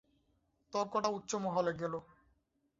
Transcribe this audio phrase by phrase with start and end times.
[0.73, 1.93] তর্কটা উচ্চ মহলে গেল।